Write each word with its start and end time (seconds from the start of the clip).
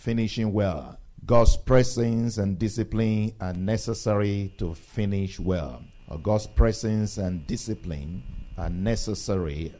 finishing 0.00 0.50
well. 0.50 0.98
God's 1.26 1.58
presence 1.58 2.38
and 2.38 2.58
discipline 2.58 3.34
are 3.38 3.52
necessary 3.52 4.52
to 4.56 4.74
finish 4.74 5.38
well. 5.38 5.84
God's 6.22 6.46
presence 6.46 7.18
and 7.18 7.46
discipline 7.46 8.22
are 8.56 8.70
necessary 8.70 9.74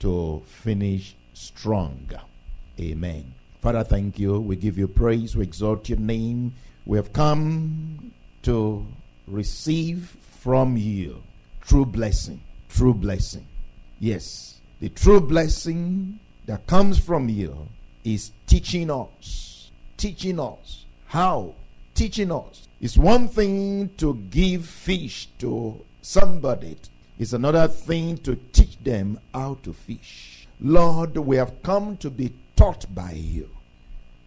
to 0.00 0.42
finish 0.46 1.14
strong. 1.34 2.08
Amen. 2.80 3.34
Father, 3.60 3.84
thank 3.84 4.18
you. 4.18 4.40
We 4.40 4.56
give 4.56 4.78
you 4.78 4.88
praise. 4.88 5.36
We 5.36 5.44
exalt 5.44 5.90
your 5.90 5.98
name. 5.98 6.54
We 6.86 6.96
have 6.96 7.12
come 7.12 8.12
to 8.42 8.86
receive 9.28 10.16
from 10.40 10.76
you 10.78 11.22
true 11.60 11.86
blessing. 11.86 12.42
True 12.70 12.94
blessing. 12.94 13.46
Yes, 14.00 14.60
the 14.80 14.88
true 14.88 15.20
blessing 15.20 16.18
that 16.46 16.66
comes 16.66 16.98
from 16.98 17.28
you 17.28 17.68
is 18.04 18.30
teaching 18.46 18.90
us. 18.90 19.70
Teaching 19.96 20.38
us. 20.38 20.84
How? 21.06 21.54
Teaching 21.94 22.30
us. 22.30 22.68
It's 22.80 22.98
one 22.98 23.28
thing 23.28 23.90
to 23.96 24.14
give 24.30 24.66
fish 24.66 25.28
to 25.38 25.80
somebody, 26.02 26.76
it's 27.18 27.32
another 27.32 27.66
thing 27.66 28.18
to 28.18 28.36
teach 28.52 28.78
them 28.78 29.18
how 29.32 29.54
to 29.62 29.72
fish. 29.72 30.46
Lord, 30.60 31.16
we 31.16 31.36
have 31.36 31.62
come 31.62 31.96
to 31.98 32.10
be 32.10 32.34
taught 32.56 32.92
by 32.94 33.12
you, 33.12 33.48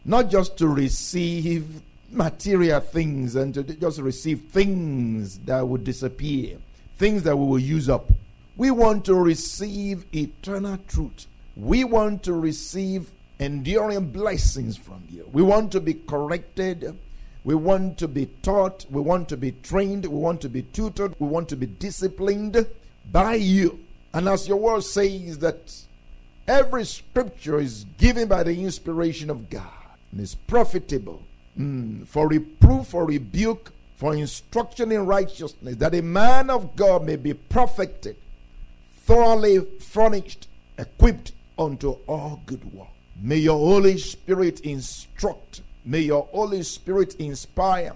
not 0.05 0.29
just 0.29 0.57
to 0.57 0.67
receive 0.67 1.81
material 2.09 2.79
things 2.79 3.35
and 3.35 3.53
to 3.53 3.63
just 3.63 3.99
receive 3.99 4.41
things 4.49 5.39
that 5.39 5.67
would 5.67 5.83
disappear, 5.83 6.57
things 6.97 7.23
that 7.23 7.37
we 7.37 7.45
will 7.45 7.59
use 7.59 7.89
up. 7.89 8.09
We 8.55 8.71
want 8.71 9.05
to 9.05 9.13
receive 9.13 10.05
eternal 10.15 10.79
truth. 10.87 11.27
We 11.55 11.83
want 11.83 12.23
to 12.23 12.33
receive 12.33 13.11
enduring 13.39 14.11
blessings 14.11 14.77
from 14.77 15.03
you. 15.09 15.29
We 15.31 15.41
want 15.41 15.71
to 15.73 15.79
be 15.79 15.93
corrected. 15.93 16.97
We 17.43 17.55
want 17.55 17.97
to 17.99 18.07
be 18.07 18.25
taught. 18.41 18.85
We 18.89 19.01
want 19.01 19.29
to 19.29 19.37
be 19.37 19.51
trained. 19.51 20.05
We 20.05 20.17
want 20.17 20.41
to 20.41 20.49
be 20.49 20.63
tutored. 20.63 21.15
We 21.19 21.27
want 21.27 21.49
to 21.49 21.55
be 21.55 21.65
disciplined 21.65 22.65
by 23.11 23.35
you. 23.35 23.79
And 24.13 24.27
as 24.27 24.47
your 24.47 24.57
word 24.57 24.83
says, 24.83 25.39
that 25.39 25.73
every 26.47 26.85
scripture 26.85 27.59
is 27.59 27.85
given 27.97 28.27
by 28.27 28.43
the 28.43 28.63
inspiration 28.63 29.29
of 29.29 29.49
God 29.49 29.67
and 30.11 30.21
is 30.21 30.35
profitable 30.35 31.21
mm, 31.57 32.07
for 32.07 32.27
reproof, 32.27 32.87
for 32.87 33.05
rebuke, 33.05 33.71
for 33.95 34.15
instruction 34.15 34.91
in 34.91 35.05
righteousness, 35.05 35.75
that 35.77 35.95
a 35.95 36.01
man 36.01 36.49
of 36.49 36.75
God 36.75 37.05
may 37.05 37.15
be 37.15 37.33
perfected, 37.33 38.15
thoroughly 39.05 39.59
furnished, 39.79 40.47
equipped 40.77 41.31
unto 41.57 41.91
all 42.07 42.41
good 42.45 42.73
work. 42.73 42.87
May 43.21 43.37
your 43.37 43.57
Holy 43.57 43.97
Spirit 43.97 44.59
instruct. 44.61 45.61
May 45.85 46.01
your 46.01 46.27
Holy 46.31 46.63
Spirit 46.63 47.15
inspire. 47.15 47.93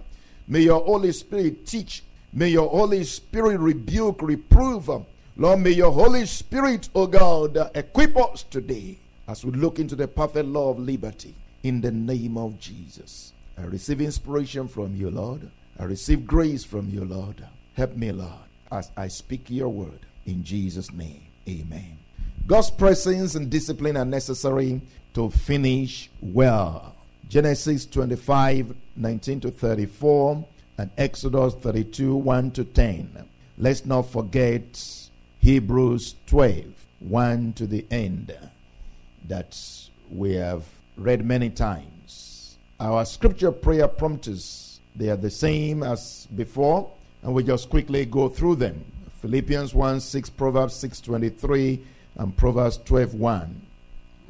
May 0.48 0.62
your 0.62 0.84
Holy 0.84 1.12
Spirit 1.12 1.68
teach. 1.68 2.04
May 2.34 2.50
your 2.50 2.70
Holy 2.70 3.04
Spirit 3.04 3.60
rebuke, 3.60 4.22
reprove. 4.22 4.90
Lord, 5.38 5.60
may 5.60 5.72
your 5.72 5.92
Holy 5.92 6.26
Spirit, 6.26 6.90
O 6.96 7.06
God, 7.08 7.58
equip 7.76 8.18
us 8.18 8.44
today 8.44 8.98
as 9.28 9.46
we 9.46 9.52
look 9.52 9.80
into 9.80 9.96
the 9.96 10.08
perfect 10.08 10.48
law 10.48 10.70
of 10.72 10.80
liberty 10.80 11.36
in 11.64 11.82
the 11.82 11.92
name 11.92 12.38
of 12.38 12.60
Jesus. 12.60 13.34
I 13.58 13.64
receive 13.64 14.02
inspiration 14.02 14.68
from 14.68 14.96
you, 14.96 15.12
Lord. 15.12 15.50
I 15.80 15.84
receive 15.84 16.26
grace 16.26 16.64
from 16.64 16.90
you, 16.90 17.06
Lord. 17.06 17.46
Help 17.74 17.96
me, 17.96 18.12
Lord, 18.12 18.32
as 18.72 18.92
I 18.98 19.08
speak 19.08 19.50
your 19.50 19.70
word. 19.70 20.00
In 20.26 20.44
Jesus' 20.44 20.92
name, 20.92 21.22
amen. 21.48 21.98
God's 22.48 22.72
presence 22.72 23.36
and 23.36 23.50
discipline 23.50 23.98
are 23.98 24.06
necessary 24.06 24.82
to 25.14 25.30
finish 25.30 26.10
well. 26.22 26.96
Genesis 27.28 27.86
25, 27.86 28.76
19 28.96 29.40
to 29.42 29.52
34, 29.52 30.46
and 30.78 30.92
Exodus 30.98 31.54
32, 31.56 32.16
1 32.16 32.52
to 32.52 32.64
10. 32.64 33.26
Let's 33.58 33.86
not 33.86 34.04
forget 34.04 35.10
Hebrews 35.40 36.16
12, 36.28 36.66
1 37.00 37.54
to 37.54 37.68
the 37.68 37.86
end, 37.92 38.38
that 39.28 39.58
we 40.10 40.34
have 40.36 40.66
read 40.98 41.26
many 41.26 41.50
times. 41.50 42.58
Our 42.80 43.06
scripture 43.06 43.52
prayer 43.52 43.88
prompts, 43.88 44.80
they 44.96 45.10
are 45.10 45.16
the 45.16 45.30
same 45.30 45.84
as 45.84 46.28
before, 46.36 46.92
and 47.22 47.34
we 47.34 47.44
just 47.44 47.70
quickly 47.70 48.06
go 48.06 48.28
through 48.28 48.56
them. 48.56 48.84
Philippians 49.22 49.74
1 49.74 50.00
6, 50.00 50.30
Proverbs 50.32 50.76
6 50.76 51.00
23, 51.02 51.80
and 52.16 52.36
Proverbs 52.36 52.78
12 52.78 53.14
1. 53.14 53.62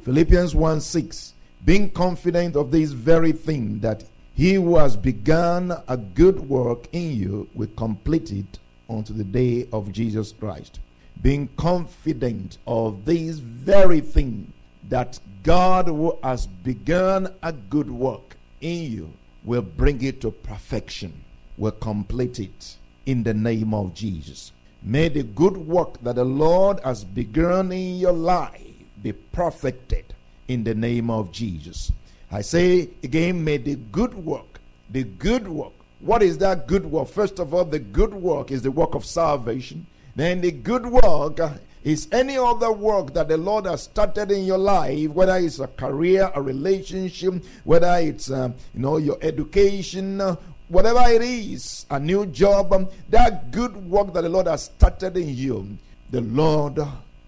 Philippians 0.02 0.52
1 0.52 0.80
6, 0.80 1.34
being 1.64 1.88
confident 1.88 2.56
of 2.56 2.72
this 2.72 2.90
very 2.90 3.30
thing, 3.30 3.78
that 3.78 4.02
he 4.34 4.54
who 4.54 4.76
has 4.76 4.96
begun 4.96 5.72
a 5.86 5.96
good 5.96 6.40
work 6.40 6.88
in 6.90 7.14
you 7.14 7.48
will 7.54 7.68
complete 7.76 8.32
it 8.32 8.58
unto 8.90 9.12
the 9.12 9.22
day 9.22 9.68
of 9.72 9.92
Jesus 9.92 10.32
Christ. 10.32 10.80
Being 11.22 11.48
confident 11.56 12.58
of 12.66 13.04
this 13.04 13.38
very 13.38 14.00
thing, 14.00 14.52
that 14.88 15.20
God 15.44 15.86
who 15.86 16.18
has 16.24 16.48
begun 16.48 17.32
a 17.40 17.52
good 17.52 17.88
work 17.88 18.36
in 18.60 18.90
you 18.90 19.12
will 19.44 19.62
bring 19.62 20.02
it 20.02 20.20
to 20.22 20.32
perfection, 20.32 21.12
will 21.56 21.70
complete 21.70 22.40
it 22.40 22.76
in 23.06 23.22
the 23.22 23.34
name 23.34 23.72
of 23.72 23.94
Jesus. 23.94 24.50
May 24.82 25.10
the 25.10 25.22
good 25.22 25.56
work 25.56 26.02
that 26.02 26.16
the 26.16 26.24
Lord 26.24 26.80
has 26.80 27.04
begun 27.04 27.70
in 27.70 27.98
your 27.98 28.12
life 28.12 28.71
be 29.02 29.12
perfected 29.12 30.04
in 30.48 30.64
the 30.64 30.74
name 30.74 31.10
of 31.10 31.32
Jesus. 31.32 31.92
I 32.30 32.40
say 32.40 32.88
again, 33.02 33.44
may 33.44 33.58
the 33.58 33.76
good 33.76 34.14
work, 34.14 34.60
the 34.90 35.04
good 35.04 35.48
work, 35.48 35.72
what 36.00 36.22
is 36.22 36.38
that 36.38 36.66
good 36.66 36.84
work? 36.84 37.08
First 37.08 37.38
of 37.38 37.54
all, 37.54 37.64
the 37.64 37.78
good 37.78 38.12
work 38.12 38.50
is 38.50 38.62
the 38.62 38.70
work 38.70 38.94
of 38.94 39.04
salvation. 39.04 39.86
Then 40.16 40.40
the 40.40 40.50
good 40.50 40.84
work 40.84 41.38
is 41.84 42.08
any 42.12 42.36
other 42.36 42.72
work 42.72 43.14
that 43.14 43.28
the 43.28 43.36
Lord 43.36 43.66
has 43.66 43.84
started 43.84 44.30
in 44.30 44.44
your 44.44 44.58
life, 44.58 45.10
whether 45.10 45.36
it's 45.36 45.58
a 45.58 45.68
career, 45.68 46.30
a 46.34 46.42
relationship, 46.42 47.44
whether 47.64 47.96
it's 48.00 48.30
um, 48.30 48.54
you 48.74 48.80
know 48.80 48.96
your 48.98 49.16
education, 49.22 50.20
whatever 50.68 51.02
it 51.08 51.22
is, 51.22 51.86
a 51.90 52.00
new 52.00 52.26
job, 52.26 52.72
um, 52.72 52.88
that 53.08 53.50
good 53.50 53.76
work 53.88 54.12
that 54.14 54.22
the 54.22 54.28
Lord 54.28 54.46
has 54.46 54.64
started 54.64 55.16
in 55.16 55.34
you, 55.36 55.78
the 56.10 56.20
Lord 56.20 56.78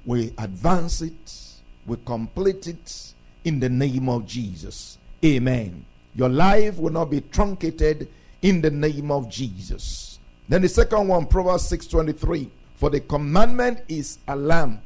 will 0.05 0.31
advance 0.39 1.01
it, 1.03 1.44
will 1.87 2.01
complete 2.05 2.67
it 2.67 3.15
in 3.45 3.61
the 3.61 3.69
name 3.69 4.09
of 4.09 4.27
Jesus. 4.27 4.99
Amen. 5.25 5.85
Your 6.15 6.29
life 6.29 6.79
will 6.79 6.93
not 6.93 7.11
be 7.11 7.21
truncated 7.21 8.09
in 8.43 8.61
the 8.61 8.71
name 8.71 9.11
of 9.11 9.29
Jesus. 9.29 10.19
Then 10.49 10.63
the 10.63 10.69
second 10.69 11.09
one, 11.09 11.27
Proverbs 11.27 11.65
6:23. 11.65 12.51
For 12.77 12.91
the 12.91 13.01
commandment 13.01 13.81
is 13.89 14.19
a 14.29 14.37
lamp, 14.37 14.83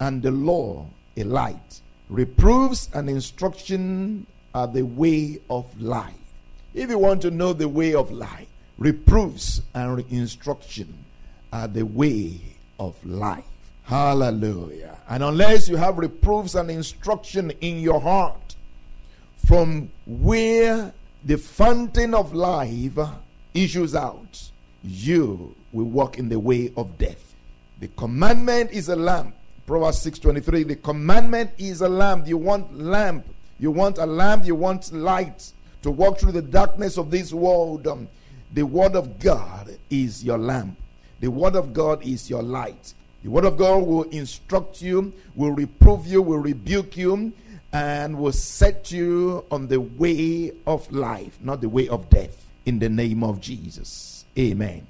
and 0.00 0.22
the 0.22 0.30
law 0.30 0.86
a 1.16 1.24
light. 1.24 1.80
Reproofs 2.08 2.88
and 2.92 3.08
instruction 3.08 4.26
are 4.54 4.66
the 4.66 4.82
way 4.82 5.38
of 5.48 5.80
life. 5.80 6.14
If 6.74 6.90
you 6.90 6.98
want 6.98 7.22
to 7.22 7.30
know 7.30 7.52
the 7.52 7.68
way 7.68 7.94
of 7.94 8.10
life, 8.10 8.48
reproofs 8.78 9.62
and 9.74 10.04
instruction 10.10 11.04
are 11.52 11.68
the 11.68 11.84
way 11.84 12.40
of 12.78 12.96
life. 13.04 13.44
Hallelujah. 13.84 14.98
And 15.08 15.22
unless 15.22 15.68
you 15.68 15.76
have 15.76 15.98
reproofs 15.98 16.54
and 16.54 16.70
instruction 16.70 17.50
in 17.60 17.80
your 17.80 18.00
heart, 18.00 18.56
from 19.46 19.90
where 20.06 20.92
the 21.24 21.36
fountain 21.36 22.14
of 22.14 22.32
life 22.32 22.98
issues 23.54 23.94
out, 23.94 24.50
you 24.82 25.54
will 25.72 25.86
walk 25.86 26.18
in 26.18 26.28
the 26.28 26.38
way 26.38 26.72
of 26.76 26.96
death. 26.98 27.34
The 27.80 27.88
commandment 27.88 28.70
is 28.70 28.88
a 28.88 28.96
lamp. 28.96 29.34
Proverbs 29.66 29.98
6:23. 29.98 30.64
The 30.64 30.76
commandment 30.76 31.50
is 31.58 31.80
a 31.80 31.88
lamp. 31.88 32.26
You 32.26 32.36
want 32.36 32.78
lamp. 32.78 33.26
You 33.58 33.70
want 33.70 33.98
a 33.98 34.06
lamp. 34.06 34.44
You 34.44 34.54
want 34.54 34.92
light 34.92 35.52
to 35.82 35.90
walk 35.90 36.18
through 36.18 36.32
the 36.32 36.42
darkness 36.42 36.96
of 36.96 37.10
this 37.10 37.32
world. 37.32 37.86
Um, 37.86 38.08
the 38.52 38.62
word 38.62 38.94
of 38.94 39.18
God 39.18 39.76
is 39.90 40.24
your 40.24 40.38
lamp. 40.38 40.78
The 41.20 41.30
word 41.30 41.56
of 41.56 41.72
God 41.72 42.04
is 42.04 42.28
your 42.28 42.42
light. 42.42 42.94
The 43.22 43.30
word 43.30 43.44
of 43.44 43.56
God 43.56 43.86
will 43.86 44.02
instruct 44.04 44.82
you, 44.82 45.12
will 45.34 45.52
reprove 45.52 46.06
you, 46.06 46.22
will 46.22 46.38
rebuke 46.38 46.96
you, 46.96 47.32
and 47.72 48.18
will 48.18 48.32
set 48.32 48.90
you 48.90 49.44
on 49.50 49.68
the 49.68 49.80
way 49.80 50.52
of 50.66 50.90
life, 50.92 51.38
not 51.40 51.60
the 51.60 51.68
way 51.68 51.88
of 51.88 52.10
death, 52.10 52.50
in 52.66 52.78
the 52.78 52.88
name 52.88 53.22
of 53.22 53.40
Jesus. 53.40 54.24
Amen. 54.38 54.86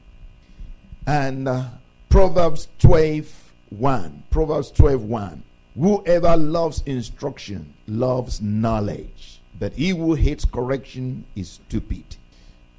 And 1.06 1.48
uh, 1.48 1.64
Proverbs 2.08 2.68
12 2.78 3.52
1. 3.70 4.24
Proverbs 4.30 4.70
12 4.70 5.04
1. 5.04 5.42
Whoever 5.78 6.36
loves 6.36 6.82
instruction 6.84 7.74
loves 7.86 8.40
knowledge, 8.42 9.40
but 9.58 9.72
he 9.72 9.90
who 9.90 10.14
hates 10.14 10.44
correction 10.44 11.24
is 11.34 11.50
stupid. 11.50 12.04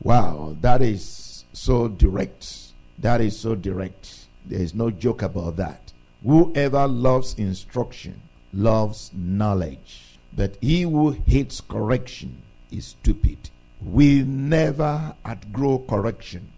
Wow, 0.01 0.55
that 0.61 0.81
is 0.81 1.45
so 1.53 1.87
direct. 1.87 2.73
That 2.99 3.21
is 3.21 3.39
so 3.39 3.55
direct. 3.55 4.22
There 4.45 4.61
is 4.61 4.73
no 4.73 4.91
joke 4.91 5.21
about 5.21 5.55
that. 5.57 5.93
Whoever 6.23 6.87
loves 6.87 7.35
instruction 7.35 8.21
loves 8.53 9.11
knowledge, 9.13 10.19
but 10.35 10.57
he 10.61 10.83
who 10.83 11.11
hates 11.11 11.61
correction 11.61 12.43
is 12.71 12.87
stupid. 12.87 13.49
We 13.81 14.23
never 14.23 15.15
outgrow 15.25 15.79
correction. 15.89 16.51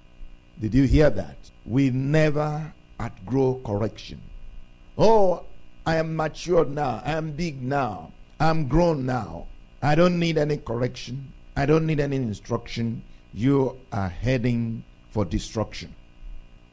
Did 0.60 0.74
you 0.74 0.84
hear 0.84 1.10
that? 1.10 1.38
We 1.66 1.90
never 1.90 2.74
outgrow 3.02 3.62
correction. 3.66 4.22
Oh, 4.98 5.44
I 5.86 5.98
am 5.98 6.16
matured 6.16 6.72
now. 6.72 7.02
I 7.04 7.12
am 7.14 7.32
big 7.32 7.62
now. 7.62 8.12
I'm 8.40 8.68
grown 8.68 9.06
now. 9.06 9.48
I 9.82 9.96
don't 9.96 10.20
need 10.20 10.38
any 10.38 10.58
correction. 10.58 11.32
I 11.56 11.66
don't 11.66 11.86
need 11.86 12.00
any 12.00 12.16
instruction. 12.18 13.04
You 13.34 13.78
are 13.92 14.10
heading 14.10 14.84
for 15.10 15.26
destruction. 15.26 15.94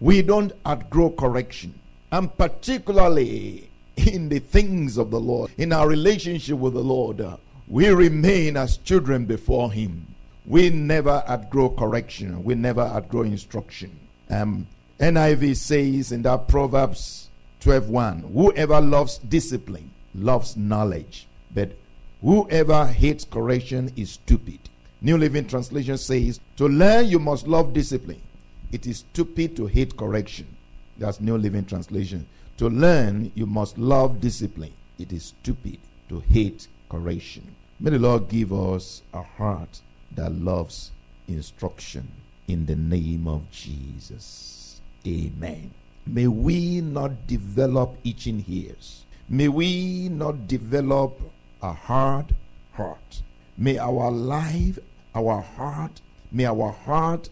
We 0.03 0.21
don't 0.21 0.53
outgrow 0.67 1.11
correction. 1.11 1.79
And 2.11 2.37
particularly 2.37 3.71
in 3.97 4.29
the 4.31 4.41
things 4.41 4.99
of 4.99 5.13
the 5.13 5.21
Lord, 5.21 5.53
in 5.57 5.73
our 5.73 5.87
relationship 5.87 6.59
with 6.59 6.75
the 6.75 6.83
Lord, 6.83 7.21
uh, 7.21 7.37
we 7.69 7.89
remain 7.89 8.57
as 8.57 8.79
children 8.79 9.27
before 9.27 9.71
Him. 9.71 10.09
We 10.45 10.71
never 10.71 11.23
outgrow 11.31 11.69
correction. 11.69 12.43
We 12.43 12.57
never 12.57 12.81
outgrow 12.81 13.23
instruction. 13.23 13.97
Um, 14.29 14.67
NIV 14.99 15.55
says 15.55 16.11
in 16.11 16.23
that 16.23 16.49
Proverbs 16.49 17.29
12:1, 17.61 18.33
whoever 18.33 18.81
loves 18.81 19.19
discipline 19.19 19.93
loves 20.17 20.57
knowledge, 20.57 21.29
but 21.55 21.77
whoever 22.21 22.87
hates 22.87 23.25
correction 23.25 23.93
is 23.95 24.11
stupid. 24.11 24.59
New 25.01 25.17
Living 25.17 25.47
Translation 25.47 25.97
says, 25.97 26.41
to 26.57 26.67
learn 26.67 27.07
you 27.07 27.21
must 27.21 27.47
love 27.47 27.73
discipline. 27.73 28.21
It 28.73 28.87
is 28.87 28.99
stupid 28.99 29.55
to 29.57 29.67
hate 29.67 29.99
correction. 29.99 30.57
That's 30.97 31.21
New 31.21 31.37
Living 31.37 31.67
Translation. 31.67 32.27
To 32.57 32.71
learn 32.71 33.31
you 33.35 33.45
must 33.45 33.77
love 33.77 34.21
discipline. 34.21 34.73
It 34.99 35.13
is 35.13 35.27
stupid 35.27 35.79
to 36.09 36.21
hate 36.21 36.69
correction. 36.89 37.55
May 37.79 37.91
the 37.91 37.99
Lord 37.99 38.29
give 38.29 38.51
us 38.53 39.03
a 39.13 39.23
heart 39.23 39.81
that 40.13 40.33
loves 40.33 40.91
instruction 41.29 42.11
in 42.49 42.65
the 42.65 42.77
name 42.77 43.29
of 43.29 43.51
Jesus. 43.51 44.81
Amen. 45.07 45.73
May 46.07 46.27
we 46.27 46.81
not 46.81 47.27
develop 47.27 47.97
itching 48.05 48.45
ears. 48.49 49.05
May 49.29 49.49
we 49.49 50.09
not 50.09 50.49
develop 50.49 51.21
a 51.61 51.73
hard 51.73 52.35
heart. 52.73 53.23
May 53.59 53.79
our 53.79 54.11
life, 54.11 54.79
our 55.15 55.41
heart, 55.41 56.01
may 56.31 56.47
our 56.47 56.73
heart 56.73 57.29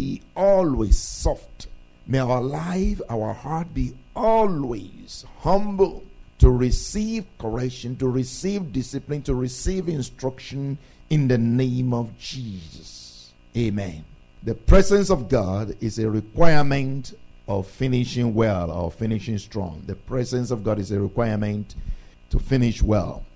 be 0.00 0.22
always 0.34 0.98
soft. 0.98 1.66
May 2.06 2.20
our 2.20 2.40
life, 2.40 3.02
our 3.10 3.34
heart 3.34 3.74
be 3.74 3.92
always 4.16 5.26
humble 5.40 6.02
to 6.38 6.50
receive 6.50 7.26
correction, 7.38 7.96
to 7.96 8.08
receive 8.08 8.72
discipline, 8.72 9.20
to 9.22 9.34
receive 9.34 9.90
instruction 9.90 10.78
in 11.10 11.28
the 11.28 11.36
name 11.36 11.92
of 11.92 12.18
Jesus. 12.18 13.30
Amen. 13.54 14.04
The 14.42 14.54
presence 14.54 15.10
of 15.10 15.28
God 15.28 15.76
is 15.82 15.98
a 15.98 16.08
requirement 16.08 17.12
of 17.46 17.66
finishing 17.66 18.34
well 18.34 18.70
or 18.70 18.90
finishing 18.90 19.36
strong. 19.36 19.82
The 19.86 19.96
presence 19.96 20.50
of 20.50 20.64
God 20.64 20.78
is 20.78 20.92
a 20.92 20.98
requirement 20.98 21.74
to 22.30 22.38
finish 22.38 22.82
well. 22.82 23.26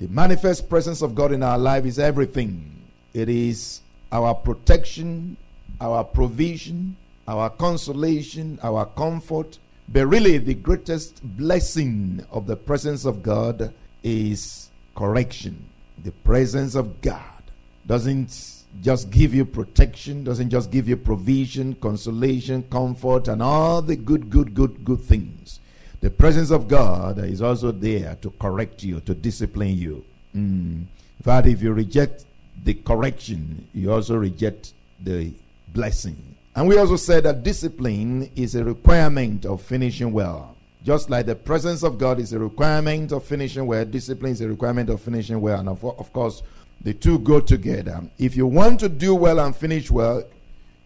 The 0.00 0.08
manifest 0.08 0.68
presence 0.68 1.00
of 1.00 1.14
God 1.14 1.30
in 1.30 1.44
our 1.44 1.58
life 1.58 1.84
is 1.84 2.00
everything. 2.00 2.72
It 3.14 3.28
is 3.28 3.82
our 4.10 4.34
protection, 4.34 5.36
our 5.80 6.04
provision, 6.04 6.96
our 7.26 7.50
consolation, 7.50 8.58
our 8.62 8.86
comfort. 8.86 9.58
But 9.88 10.06
really, 10.06 10.38
the 10.38 10.54
greatest 10.54 11.22
blessing 11.36 12.24
of 12.30 12.46
the 12.46 12.56
presence 12.56 13.04
of 13.04 13.22
God 13.22 13.72
is 14.02 14.70
correction. 14.94 15.68
The 16.04 16.12
presence 16.12 16.74
of 16.74 17.00
God 17.00 17.42
doesn't 17.86 18.64
just 18.82 19.10
give 19.10 19.34
you 19.34 19.44
protection, 19.44 20.24
doesn't 20.24 20.50
just 20.50 20.70
give 20.70 20.88
you 20.88 20.96
provision, 20.96 21.74
consolation, 21.76 22.62
comfort, 22.64 23.28
and 23.28 23.42
all 23.42 23.80
the 23.80 23.96
good, 23.96 24.30
good, 24.30 24.54
good, 24.54 24.84
good 24.84 25.00
things. 25.00 25.60
The 26.00 26.10
presence 26.10 26.50
of 26.50 26.68
God 26.68 27.18
is 27.18 27.42
also 27.42 27.72
there 27.72 28.16
to 28.20 28.30
correct 28.30 28.82
you, 28.84 29.00
to 29.00 29.14
discipline 29.14 29.76
you. 29.76 30.04
Mm. 30.36 30.86
In 31.18 31.24
fact, 31.24 31.48
if 31.48 31.62
you 31.62 31.72
reject 31.72 32.26
the 32.62 32.74
correction, 32.74 33.66
you 33.72 33.92
also 33.92 34.16
reject 34.16 34.74
the 35.00 35.32
blessing. 35.72 36.16
And 36.54 36.66
we 36.66 36.76
also 36.76 36.96
said 36.96 37.24
that 37.24 37.42
discipline 37.42 38.30
is 38.34 38.54
a 38.54 38.64
requirement 38.64 39.46
of 39.46 39.62
finishing 39.62 40.12
well. 40.12 40.56
Just 40.84 41.10
like 41.10 41.26
the 41.26 41.34
presence 41.34 41.82
of 41.82 41.98
God 41.98 42.18
is 42.18 42.32
a 42.32 42.38
requirement 42.38 43.12
of 43.12 43.24
finishing 43.24 43.66
well, 43.66 43.84
discipline 43.84 44.32
is 44.32 44.40
a 44.40 44.48
requirement 44.48 44.90
of 44.90 45.00
finishing 45.00 45.40
well. 45.40 45.60
And 45.60 45.68
of, 45.68 45.84
of 45.84 46.12
course, 46.12 46.42
the 46.82 46.94
two 46.94 47.18
go 47.20 47.40
together. 47.40 48.02
If 48.18 48.36
you 48.36 48.46
want 48.46 48.80
to 48.80 48.88
do 48.88 49.14
well 49.14 49.40
and 49.40 49.54
finish 49.54 49.90
well, 49.90 50.24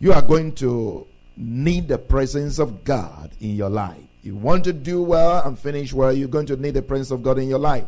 you 0.00 0.12
are 0.12 0.22
going 0.22 0.52
to 0.56 1.06
need 1.36 1.88
the 1.88 1.98
presence 1.98 2.58
of 2.58 2.84
God 2.84 3.30
in 3.40 3.56
your 3.56 3.70
life. 3.70 3.96
If 4.20 4.26
You 4.26 4.36
want 4.36 4.64
to 4.64 4.72
do 4.72 5.02
well 5.02 5.46
and 5.46 5.58
finish 5.58 5.92
well, 5.92 6.12
you're 6.12 6.28
going 6.28 6.46
to 6.46 6.56
need 6.56 6.74
the 6.74 6.82
presence 6.82 7.10
of 7.10 7.22
God 7.22 7.38
in 7.38 7.48
your 7.48 7.58
life. 7.58 7.84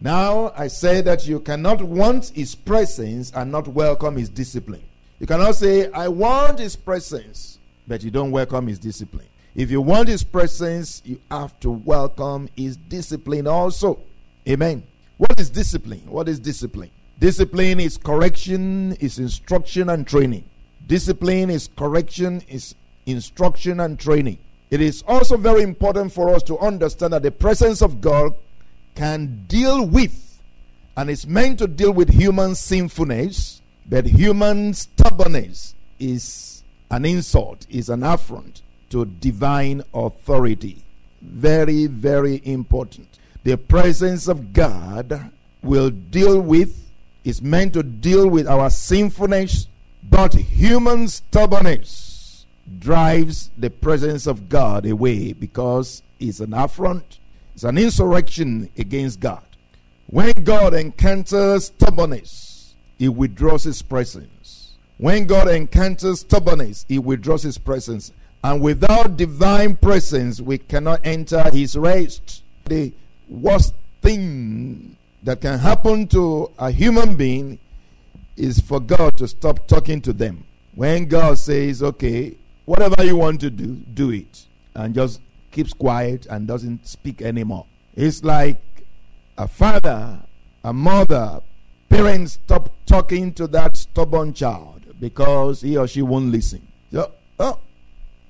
Now, 0.00 0.52
I 0.56 0.68
say 0.68 1.00
that 1.02 1.26
you 1.26 1.40
cannot 1.40 1.82
want 1.82 2.28
His 2.34 2.54
presence 2.54 3.32
and 3.34 3.52
not 3.52 3.68
welcome 3.68 4.16
His 4.16 4.28
discipline. 4.28 4.82
You 5.22 5.28
cannot 5.28 5.54
say, 5.54 5.88
I 5.92 6.08
want 6.08 6.58
His 6.58 6.74
presence, 6.74 7.60
but 7.86 8.02
you 8.02 8.10
don't 8.10 8.32
welcome 8.32 8.66
His 8.66 8.80
discipline. 8.80 9.28
If 9.54 9.70
you 9.70 9.80
want 9.80 10.08
His 10.08 10.24
presence, 10.24 11.00
you 11.04 11.20
have 11.30 11.60
to 11.60 11.70
welcome 11.70 12.48
His 12.56 12.76
discipline 12.76 13.46
also. 13.46 14.00
Amen. 14.48 14.82
What 15.18 15.38
is 15.38 15.48
discipline? 15.48 16.02
What 16.06 16.28
is 16.28 16.40
discipline? 16.40 16.90
Discipline 17.20 17.78
is 17.78 17.98
correction, 17.98 18.94
is 18.94 19.20
instruction 19.20 19.90
and 19.90 20.08
training. 20.08 20.42
Discipline 20.88 21.50
is 21.50 21.68
correction, 21.76 22.42
is 22.48 22.74
instruction 23.06 23.78
and 23.78 24.00
training. 24.00 24.38
It 24.72 24.80
is 24.80 25.04
also 25.06 25.36
very 25.36 25.62
important 25.62 26.12
for 26.12 26.34
us 26.34 26.42
to 26.44 26.58
understand 26.58 27.12
that 27.12 27.22
the 27.22 27.30
presence 27.30 27.80
of 27.80 28.00
God 28.00 28.34
can 28.96 29.44
deal 29.46 29.86
with 29.86 30.40
and 30.96 31.08
is 31.08 31.28
meant 31.28 31.60
to 31.60 31.68
deal 31.68 31.92
with 31.92 32.08
human 32.12 32.56
sinfulness, 32.56 33.61
but 33.88 34.06
human 34.06 34.74
stubbornness 34.74 35.74
is 35.98 36.62
an 36.90 37.04
insult, 37.04 37.66
is 37.70 37.88
an 37.88 38.02
affront 38.02 38.62
to 38.90 39.04
divine 39.04 39.82
authority. 39.94 40.84
Very, 41.20 41.86
very 41.86 42.42
important. 42.44 43.08
The 43.44 43.56
presence 43.56 44.28
of 44.28 44.52
God 44.52 45.30
will 45.62 45.90
deal 45.90 46.40
with 46.40 46.78
is 47.24 47.40
meant 47.40 47.72
to 47.74 47.82
deal 47.82 48.28
with 48.28 48.46
our 48.46 48.68
sinfulness, 48.68 49.68
but 50.02 50.34
human 50.34 51.08
stubbornness 51.08 52.46
drives 52.78 53.50
the 53.56 53.70
presence 53.70 54.26
of 54.26 54.48
God 54.48 54.86
away 54.86 55.32
because 55.32 56.02
it's 56.18 56.40
an 56.40 56.52
affront, 56.52 57.18
it's 57.54 57.64
an 57.64 57.78
insurrection 57.78 58.70
against 58.76 59.20
God. 59.20 59.44
When 60.06 60.32
God 60.44 60.74
encounters 60.74 61.66
stubbornness, 61.66 62.51
he 63.02 63.08
withdraws 63.08 63.64
his 63.64 63.82
presence. 63.82 64.74
When 64.96 65.26
God 65.26 65.48
encounters 65.48 66.20
stubbornness, 66.20 66.86
he 66.88 67.00
withdraws 67.00 67.42
his 67.42 67.58
presence. 67.58 68.12
And 68.44 68.62
without 68.62 69.16
divine 69.16 69.74
presence, 69.74 70.40
we 70.40 70.58
cannot 70.58 71.00
enter 71.02 71.50
his 71.50 71.76
rest. 71.76 72.44
The 72.66 72.92
worst 73.28 73.74
thing 74.02 74.96
that 75.24 75.40
can 75.40 75.58
happen 75.58 76.06
to 76.14 76.52
a 76.60 76.70
human 76.70 77.16
being 77.16 77.58
is 78.36 78.60
for 78.60 78.78
God 78.78 79.16
to 79.16 79.26
stop 79.26 79.66
talking 79.66 80.00
to 80.02 80.12
them. 80.12 80.44
When 80.76 81.06
God 81.06 81.38
says, 81.38 81.82
okay, 81.82 82.36
whatever 82.66 83.04
you 83.04 83.16
want 83.16 83.40
to 83.40 83.50
do, 83.50 83.66
do 83.94 84.10
it, 84.12 84.46
and 84.76 84.94
just 84.94 85.20
keeps 85.50 85.72
quiet 85.72 86.26
and 86.26 86.46
doesn't 86.46 86.86
speak 86.86 87.20
anymore. 87.20 87.66
It's 87.96 88.22
like 88.22 88.62
a 89.36 89.48
father, 89.48 90.20
a 90.62 90.72
mother, 90.72 91.40
parents 91.92 92.32
stop 92.32 92.72
talking 92.86 93.34
to 93.34 93.46
that 93.48 93.76
stubborn 93.76 94.32
child 94.32 94.80
because 94.98 95.60
he 95.60 95.76
or 95.76 95.86
she 95.86 96.00
won't 96.00 96.32
listen. 96.32 96.66
So, 96.90 97.12
oh, 97.38 97.58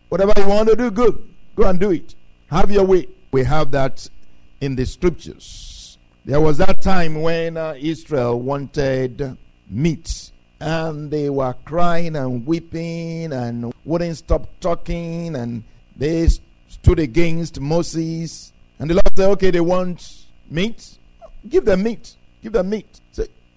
whatever 0.09 0.33
you 0.37 0.49
want 0.49 0.69
to 0.69 0.75
do, 0.75 0.90
good. 0.90 1.35
Go 1.54 1.69
and 1.69 1.78
do 1.78 1.92
it. 1.92 2.14
Have 2.50 2.71
your 2.73 2.85
way. 2.85 3.07
We 3.31 3.45
have 3.45 3.71
that 3.71 4.09
in 4.61 4.76
the 4.76 4.85
scriptures 4.85 5.99
There 6.25 6.40
was 6.40 6.59
that 6.59 6.83
time 6.83 7.23
when 7.23 7.57
uh, 7.57 7.75
Israel 7.78 8.40
wanted 8.40 9.37
meat 9.69 10.31
and 10.61 11.11
they 11.11 11.31
were 11.31 11.54
crying 11.64 12.14
and 12.16 12.47
weeping 12.47 13.33
and 13.33 13.73
wouldn't 13.85 14.16
stop 14.16 14.49
talking 14.61 15.35
and 15.37 15.64
they 15.97 16.28
stood 16.69 16.99
against 16.99 17.61
Moses. 17.61 18.52
And 18.78 18.90
the 18.90 18.95
Lord 18.95 19.16
said, 19.16 19.31
Okay, 19.31 19.50
they 19.50 19.61
want 19.61 20.26
meat. 20.50 20.99
Give 21.49 21.64
them 21.64 21.85
meat. 21.85 22.16
Give 22.42 22.52
them 22.52 22.71
meat. 22.71 23.00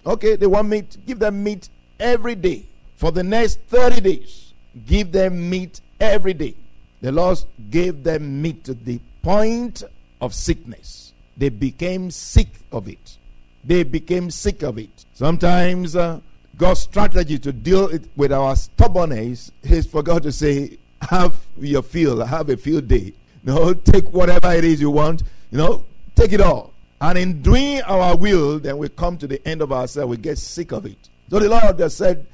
Okay, 0.06 0.36
they 0.36 0.46
want 0.46 0.68
meat. 0.68 0.96
Give 1.06 1.18
them 1.18 1.42
meat 1.42 1.68
every 1.98 2.36
day 2.36 2.64
for 2.96 3.10
the 3.10 3.22
next 3.22 3.60
30 3.68 4.00
days. 4.00 4.52
Give 4.86 5.10
them 5.10 5.50
meat 5.50 5.80
every 6.00 6.34
day. 6.34 6.54
The 7.00 7.12
Lord 7.12 7.42
gave 7.70 8.04
them 8.04 8.40
meat 8.40 8.64
to 8.64 8.74
the 8.74 9.00
point 9.22 9.82
of 10.20 10.34
sickness. 10.34 11.12
They 11.36 11.48
became 11.48 12.10
sick 12.10 12.48
of 12.72 12.88
it. 12.88 13.18
They 13.64 13.82
became 13.82 14.30
sick 14.30 14.62
of 14.62 14.78
it. 14.78 15.04
Sometimes 15.14 15.96
uh, 15.96 16.20
God's 16.56 16.80
strategy 16.80 17.38
to 17.40 17.52
deal 17.52 17.90
with 18.16 18.32
our 18.32 18.54
stubbornness 18.56 19.50
is 19.62 19.86
for 19.86 20.02
God 20.02 20.22
to 20.22 20.32
say, 20.32 20.78
have 21.02 21.36
your 21.58 21.82
field, 21.82 22.26
have 22.26 22.48
a 22.48 22.56
field 22.56 22.88
day. 22.88 23.12
Know, 23.44 23.74
take 23.92 24.12
whatever 24.12 24.52
it 24.52 24.64
is 24.64 24.80
you 24.80 24.90
want, 24.90 25.22
you 25.50 25.58
know, 25.58 25.84
take 26.14 26.32
it 26.32 26.40
all. 26.40 26.72
And 27.00 27.18
in 27.18 27.42
doing 27.42 27.82
our 27.82 28.16
will, 28.16 28.58
then 28.58 28.78
we 28.78 28.88
come 28.88 29.18
to 29.18 29.26
the 29.26 29.46
end 29.46 29.60
of 29.60 29.72
ourselves, 29.72 30.10
we 30.10 30.16
get 30.16 30.38
sick 30.38 30.72
of 30.72 30.86
it. 30.86 31.08
So 31.28 31.38
the 31.38 31.48
Lord 31.48 31.78
has 31.78 31.96
said 31.96 32.26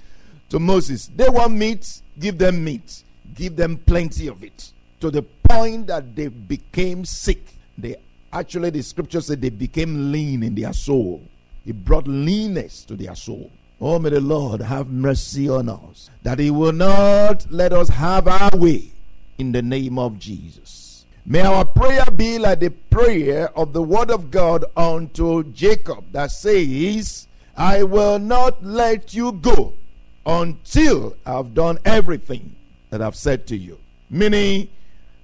to 0.51 0.59
Moses, 0.59 1.11
They 1.15 1.29
want 1.29 1.55
meat, 1.55 2.03
give 2.19 2.39
them 2.39 2.63
meat, 2.63 3.03
give 3.35 3.57
them 3.57 3.79
plenty 3.79 4.29
of 4.29 4.45
it. 4.45 4.73
To 5.01 5.11
the 5.11 5.23
point 5.23 5.89
that 5.89 6.15
they 6.15 6.29
became 6.29 7.05
sick. 7.05 7.43
They 7.77 7.97
actually, 8.33 8.71
the 8.71 8.83
scripture 8.83 9.21
said 9.21 9.41
they 9.41 9.51
became 9.51 10.13
lean 10.13 10.43
in 10.43 10.55
their 10.55 10.73
soul. 10.73 11.23
It 11.67 11.85
brought 11.85 12.07
leanness 12.07 12.85
to 12.85 12.97
their 12.97 13.15
soul. 13.15 13.51
Oh, 13.81 13.99
may 13.99 14.11
the 14.11 14.21
Lord 14.21 14.61
have 14.61 14.91
mercy 14.91 15.49
on 15.49 15.69
us, 15.69 16.09
that 16.23 16.39
He 16.39 16.51
will 16.51 16.73
not 16.73 17.51
let 17.51 17.73
us 17.73 17.89
have 17.89 18.29
our 18.29 18.51
way 18.55 18.93
in 19.39 19.51
the 19.51 19.63
name 19.63 19.99
of 19.99 20.19
Jesus. 20.21 20.82
May 21.25 21.43
our 21.43 21.65
prayer 21.65 22.05
be 22.17 22.39
like 22.39 22.59
the 22.61 22.71
prayer 22.71 23.57
of 23.57 23.73
the 23.73 23.83
Word 23.83 24.11
of 24.11 24.31
God 24.33 24.65
unto 24.77 25.45
Jacob 25.53 26.05
that 26.11 26.33
says, 26.33 27.29
I 27.57 27.85
will 27.85 28.19
not 28.19 28.65
let 28.65 29.15
you 29.15 29.31
go 29.33 29.75
until 30.27 31.17
I've 31.25 31.55
done 31.55 31.79
everything 31.85 32.57
that 32.91 33.01
I've 33.01 33.15
said 33.15 33.47
to 33.49 33.57
you. 33.57 33.79
Meaning, 34.11 34.69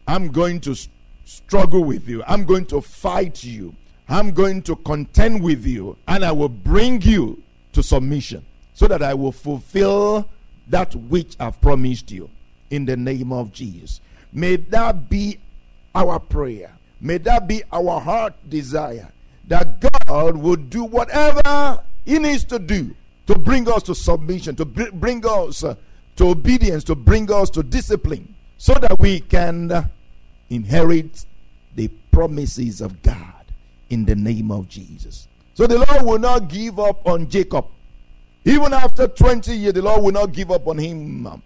I'm 0.07 0.29
going 0.31 0.61
to 0.61 0.77
struggle 1.25 1.83
with 1.83 2.09
you, 2.09 2.23
I'm 2.29 2.45
going 2.45 2.67
to 2.67 2.81
fight 2.81 3.43
you, 3.43 3.75
I'm 4.09 4.31
going 4.31 4.63
to 4.63 4.77
contend 4.77 5.43
with 5.43 5.67
you, 5.67 5.97
and 6.07 6.25
I 6.25 6.31
will 6.31 6.49
bring 6.49 7.03
you 7.03 7.43
to 7.73 7.83
submission 7.83 8.45
so 8.73 8.87
that 8.87 9.03
I 9.03 9.15
will 9.15 9.33
fulfill 9.33 10.29
that 10.69 10.95
which 10.95 11.35
I've 11.41 11.61
promised 11.61 12.13
you 12.13 12.31
in 12.71 12.85
the 12.85 12.97
name 12.97 13.33
of 13.33 13.53
Jesus. 13.53 14.01
May 14.33 14.57
that 14.57 15.11
be 15.11 15.39
our 15.95 16.19
prayer. 16.19 16.73
May 17.01 17.19
that 17.19 17.47
be 17.47 17.63
our 17.73 18.01
heart 18.01 18.35
desire 18.49 19.13
that 19.47 19.81
God 19.81 20.37
will 20.37 20.57
do 20.57 20.85
whatever 20.85 21.83
He 22.05 22.19
needs 22.19 22.45
to 22.45 22.59
do 22.59 22.95
to 23.27 23.39
bring 23.39 23.71
us 23.71 23.83
to 23.85 23.95
submission, 23.95 24.57
to 24.57 24.65
bring 24.65 25.25
us 25.27 25.65
uh, 25.65 25.75
to 26.17 26.31
obedience, 26.31 26.85
to 26.85 26.95
bring 26.95 27.31
us 27.31 27.51
to 27.51 27.63
discipline, 27.63 28.35
so 28.57 28.75
that 28.75 28.99
we 28.99 29.21
can 29.21 29.71
uh, 29.71 29.87
inherit 30.51 31.25
the 31.75 31.89
promises 32.11 32.81
of 32.81 33.03
God 33.03 33.45
in 33.91 34.05
the 34.05 34.17
name 34.17 34.51
of 34.51 34.69
Jesus. 34.69 35.29
So 35.55 35.67
the 35.67 35.79
Lord 35.79 36.07
will 36.07 36.19
not 36.19 36.49
give 36.49 36.79
up 36.79 37.07
on 37.07 37.29
Jacob. 37.29 37.67
Even 38.45 38.73
after 38.73 39.09
20 39.09 39.55
years, 39.55 39.75
the 39.75 39.83
Lord 39.83 40.03
will 40.03 40.13
not 40.13 40.33
give 40.33 40.51
up 40.51 40.67
on 40.67 40.79
him. 40.79 41.43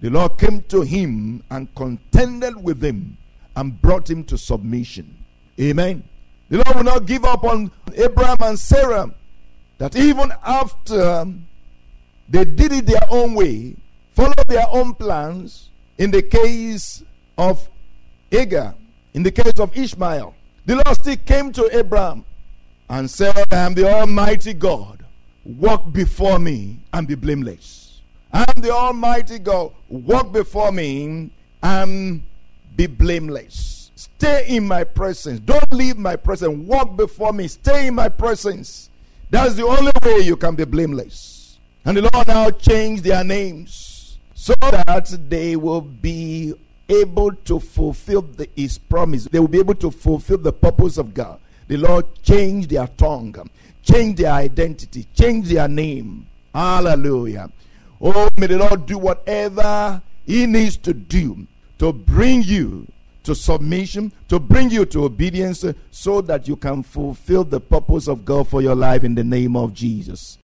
The 0.00 0.10
Lord 0.10 0.38
came 0.38 0.62
to 0.68 0.82
him 0.82 1.42
and 1.50 1.74
contended 1.74 2.62
with 2.62 2.82
him 2.82 3.16
and 3.56 3.80
brought 3.80 4.08
him 4.08 4.22
to 4.24 4.38
submission. 4.38 5.24
Amen. 5.60 6.04
The 6.48 6.58
Lord 6.58 6.76
will 6.76 6.84
not 6.84 7.06
give 7.06 7.24
up 7.24 7.42
on 7.42 7.72
Abraham 7.94 8.36
and 8.40 8.58
Sarah. 8.58 9.12
That 9.78 9.96
even 9.96 10.32
after 10.44 11.26
they 12.28 12.44
did 12.44 12.72
it 12.72 12.86
their 12.86 13.06
own 13.10 13.34
way, 13.34 13.74
followed 14.14 14.46
their 14.46 14.66
own 14.70 14.94
plans, 14.94 15.70
in 15.98 16.10
the 16.10 16.22
case 16.22 17.02
of 17.36 17.68
Hagar, 18.30 18.74
in 19.14 19.22
the 19.22 19.30
case 19.30 19.58
of 19.58 19.76
Ishmael, 19.76 20.34
the 20.66 20.74
Lord 20.76 20.96
still 20.96 21.16
came 21.24 21.52
to 21.52 21.68
Abraham 21.76 22.24
and 22.88 23.10
said, 23.10 23.36
I 23.50 23.56
am 23.56 23.74
the 23.74 23.90
Almighty 23.90 24.52
God 24.52 25.04
walk 25.46 25.92
before 25.92 26.38
me 26.38 26.78
and 26.92 27.06
be 27.06 27.14
blameless. 27.14 28.00
I 28.32 28.44
am 28.54 28.62
the 28.62 28.70
Almighty 28.70 29.38
God. 29.38 29.72
Walk 29.88 30.32
before 30.32 30.72
me 30.72 31.30
and 31.62 32.22
be 32.76 32.86
blameless. 32.86 33.90
Stay 33.94 34.46
in 34.48 34.66
my 34.66 34.84
presence. 34.84 35.40
Don't 35.40 35.72
leave 35.72 35.96
my 35.96 36.16
presence. 36.16 36.56
Walk 36.66 36.96
before 36.96 37.32
me. 37.32 37.48
Stay 37.48 37.88
in 37.88 37.94
my 37.94 38.08
presence. 38.08 38.90
That's 39.30 39.54
the 39.54 39.66
only 39.66 39.92
way 40.04 40.20
you 40.20 40.36
can 40.36 40.54
be 40.54 40.64
blameless. 40.64 41.58
And 41.84 41.96
the 41.96 42.10
Lord 42.12 42.26
now 42.26 42.50
changed 42.50 43.04
their 43.04 43.24
names 43.24 44.18
so 44.34 44.54
that 44.60 45.16
they 45.28 45.56
will 45.56 45.80
be 45.80 46.54
able 46.88 47.32
to 47.32 47.58
fulfill 47.58 48.22
the, 48.22 48.48
His 48.54 48.78
promise. 48.78 49.24
They 49.24 49.38
will 49.38 49.48
be 49.48 49.58
able 49.58 49.74
to 49.76 49.90
fulfill 49.90 50.38
the 50.38 50.52
purpose 50.52 50.98
of 50.98 51.14
God. 51.14 51.40
The 51.68 51.76
Lord 51.76 52.06
changed 52.22 52.70
their 52.70 52.86
tongue 52.86 53.34
change 53.86 54.18
their 54.18 54.32
identity, 54.32 55.06
change 55.14 55.48
their 55.48 55.68
name. 55.68 56.26
Hallelujah. 56.52 57.50
Oh, 58.00 58.28
may 58.36 58.48
the 58.48 58.58
Lord 58.58 58.86
do 58.86 58.98
whatever 58.98 60.02
He 60.26 60.46
needs 60.46 60.76
to 60.78 60.92
do 60.92 61.46
to 61.78 61.92
bring 61.92 62.42
you 62.42 62.86
to 63.24 63.34
submission, 63.34 64.12
to 64.28 64.38
bring 64.38 64.70
you 64.70 64.86
to 64.86 65.04
obedience, 65.04 65.64
so 65.90 66.20
that 66.20 66.46
you 66.46 66.56
can 66.56 66.82
fulfill 66.82 67.44
the 67.44 67.60
purpose 67.60 68.06
of 68.06 68.24
God 68.24 68.48
for 68.48 68.62
your 68.62 68.74
life 68.74 69.02
in 69.02 69.14
the 69.14 69.24
name 69.24 69.56
of 69.56 69.74
Jesus. 69.74 70.38